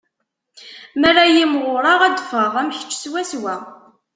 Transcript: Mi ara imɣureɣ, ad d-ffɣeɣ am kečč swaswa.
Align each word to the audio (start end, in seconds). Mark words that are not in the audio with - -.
Mi 0.99 1.05
ara 1.09 1.23
imɣureɣ, 1.43 1.99
ad 2.03 2.13
d-ffɣeɣ 2.15 2.53
am 2.61 2.71
kečč 2.77 2.91
swaswa. 3.03 3.55